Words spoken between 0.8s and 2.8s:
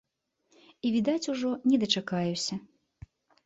І відаць, ужо не дачакаюся.